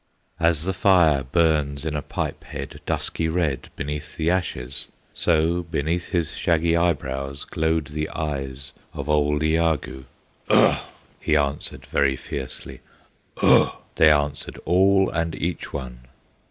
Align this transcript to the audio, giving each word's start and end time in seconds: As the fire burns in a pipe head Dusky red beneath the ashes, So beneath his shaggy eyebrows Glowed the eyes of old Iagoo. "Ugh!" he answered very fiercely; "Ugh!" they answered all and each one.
As 0.39 0.63
the 0.63 0.73
fire 0.73 1.23
burns 1.23 1.85
in 1.85 1.95
a 1.95 2.01
pipe 2.01 2.43
head 2.45 2.81
Dusky 2.87 3.27
red 3.29 3.69
beneath 3.75 4.17
the 4.17 4.31
ashes, 4.31 4.87
So 5.13 5.61
beneath 5.61 6.09
his 6.09 6.33
shaggy 6.35 6.75
eyebrows 6.75 7.43
Glowed 7.43 7.85
the 7.89 8.09
eyes 8.09 8.73
of 8.95 9.07
old 9.07 9.43
Iagoo. 9.43 10.05
"Ugh!" 10.49 10.83
he 11.19 11.37
answered 11.37 11.85
very 11.85 12.15
fiercely; 12.15 12.79
"Ugh!" 13.43 13.71
they 13.93 14.11
answered 14.11 14.57
all 14.65 15.07
and 15.11 15.35
each 15.35 15.71
one. 15.71 15.99